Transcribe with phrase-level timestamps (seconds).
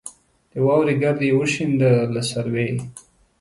[0.51, 2.67] د واورې ګرد یې وشینده له سروې